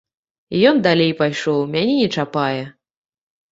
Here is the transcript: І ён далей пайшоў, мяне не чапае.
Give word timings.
І 0.55 0.61
ён 0.69 0.77
далей 0.87 1.11
пайшоў, 1.19 1.59
мяне 1.77 1.93
не 2.01 2.09
чапае. 2.15 2.61